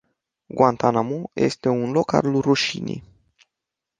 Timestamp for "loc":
1.91-2.13